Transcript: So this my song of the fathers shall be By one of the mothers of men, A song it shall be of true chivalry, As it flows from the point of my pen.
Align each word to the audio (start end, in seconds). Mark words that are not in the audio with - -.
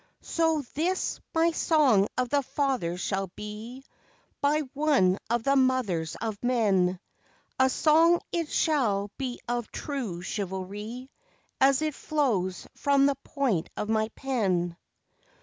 So 0.23 0.63
this 0.73 1.19
my 1.35 1.51
song 1.51 2.07
of 2.17 2.29
the 2.29 2.41
fathers 2.41 2.99
shall 2.99 3.27
be 3.35 3.83
By 4.41 4.61
one 4.73 5.19
of 5.29 5.43
the 5.43 5.55
mothers 5.55 6.15
of 6.15 6.43
men, 6.43 6.99
A 7.59 7.69
song 7.69 8.19
it 8.31 8.49
shall 8.49 9.11
be 9.19 9.39
of 9.47 9.71
true 9.71 10.23
chivalry, 10.23 11.11
As 11.59 11.83
it 11.83 11.93
flows 11.93 12.65
from 12.73 13.05
the 13.05 13.13
point 13.23 13.69
of 13.77 13.89
my 13.89 14.07
pen. 14.15 14.75